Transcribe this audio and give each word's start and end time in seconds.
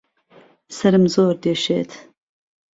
سەرم 0.77 1.05
زۆر 1.13 1.35
دێشێت 1.43 1.91